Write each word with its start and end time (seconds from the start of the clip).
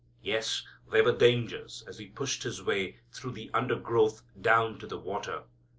Yes, 0.23 0.63
there 0.91 1.03
were 1.03 1.11
dangers 1.15 1.83
as 1.87 1.99
He 1.99 2.07
pushed 2.07 2.41
His 2.41 2.63
way 2.63 2.97
through 3.11 3.33
the 3.33 3.51
undergrowth 3.53 4.23
down 4.41 4.79
to 4.79 4.87
the 4.87 4.97
water. 4.97 5.43